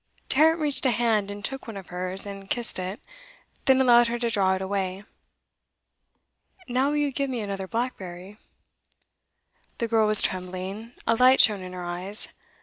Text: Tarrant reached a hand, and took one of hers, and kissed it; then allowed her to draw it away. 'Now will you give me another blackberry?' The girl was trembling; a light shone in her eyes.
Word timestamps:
Tarrant 0.29 0.59
reached 0.59 0.83
a 0.87 0.89
hand, 0.89 1.29
and 1.29 1.45
took 1.45 1.67
one 1.67 1.77
of 1.77 1.89
hers, 1.89 2.25
and 2.25 2.49
kissed 2.49 2.79
it; 2.79 2.99
then 3.65 3.79
allowed 3.79 4.07
her 4.07 4.17
to 4.17 4.31
draw 4.31 4.55
it 4.55 4.61
away. 4.63 5.03
'Now 6.67 6.89
will 6.89 6.97
you 6.97 7.11
give 7.11 7.29
me 7.29 7.39
another 7.41 7.67
blackberry?' 7.67 8.39
The 9.77 9.87
girl 9.87 10.07
was 10.07 10.23
trembling; 10.23 10.93
a 11.05 11.13
light 11.15 11.39
shone 11.39 11.61
in 11.61 11.73
her 11.73 11.85
eyes. 11.85 12.29